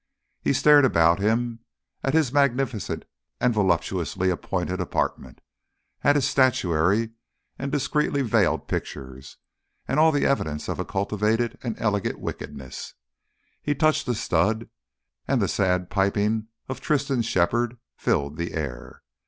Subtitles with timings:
[0.41, 1.59] He stared about him,
[2.03, 3.05] at his magnificent
[3.39, 5.41] and voluptuously appointed apartment,
[6.03, 7.11] at his statuary
[7.59, 9.37] and discreetly veiled pictures,
[9.87, 12.95] and all the evidences of a cultivated and elegant wickedness;
[13.61, 14.71] he touched a stud
[15.27, 19.03] and the sad pipings of Tristan's shepherd filled the air.